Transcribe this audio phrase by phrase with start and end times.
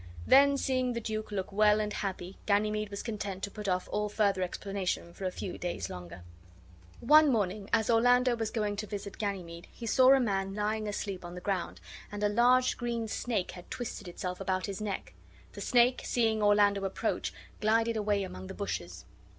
[0.25, 4.09] Then seeing the duke look well and happy, Ganymede was content to put off all
[4.09, 6.23] further explanation for a few days longer.
[7.01, 11.23] One morning, as Orlando was going to visit Ganymede, he saw a man lying asleep
[11.23, 11.79] on the ground,
[12.11, 15.13] and a large green snake had twisted itself about his neck.
[15.53, 19.05] The snake, seeing Orlando approach, glided away among the bushes.